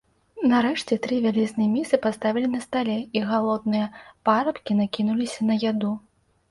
Нарэшце 0.51 0.97
тры 1.03 1.19
вялізныя 1.25 1.69
місы 1.75 1.99
паставілі 2.05 2.47
на 2.55 2.63
стале, 2.65 2.97
і 3.19 3.25
галодныя 3.33 3.93
парабкі 4.31 4.83
накінуліся 4.83 5.39
на 5.55 5.65
яду. 5.71 5.99